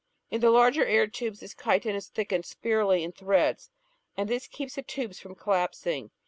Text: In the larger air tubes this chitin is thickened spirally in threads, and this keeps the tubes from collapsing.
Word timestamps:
In 0.31 0.41
the 0.41 0.49
larger 0.49 0.83
air 0.83 1.05
tubes 1.05 1.41
this 1.41 1.53
chitin 1.53 1.93
is 1.95 2.07
thickened 2.07 2.47
spirally 2.47 3.03
in 3.03 3.11
threads, 3.11 3.69
and 4.17 4.27
this 4.27 4.47
keeps 4.47 4.73
the 4.73 4.81
tubes 4.81 5.19
from 5.19 5.35
collapsing. 5.35 6.09